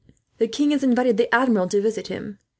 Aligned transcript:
"The 0.39 0.47
king 0.47 0.71
has 0.71 0.83
invited 0.83 1.17
the 1.17 1.31
Admiral 1.31 1.67
to 1.67 1.79
visit 1.79 2.07
him. 2.07 2.39